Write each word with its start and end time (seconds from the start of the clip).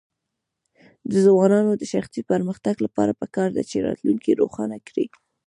د 1.11 1.13
ځوانانو 1.25 1.71
د 1.77 1.83
شخصي 1.93 2.21
پرمختګ 2.31 2.75
لپاره 2.85 3.17
پکار 3.21 3.49
ده 3.57 3.63
چې 3.69 3.83
راتلونکی 3.87 4.31
روښانه 4.41 4.77
کړي. 4.87 5.05